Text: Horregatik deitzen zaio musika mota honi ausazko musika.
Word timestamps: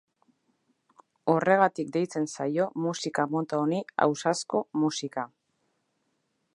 Horregatik 1.33 1.91
deitzen 1.97 2.25
zaio 2.37 2.67
musika 2.87 3.27
mota 3.35 3.61
honi 3.67 3.85
ausazko 4.07 4.67
musika. 4.85 5.29